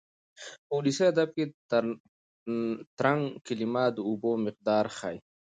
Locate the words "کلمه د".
3.45-3.97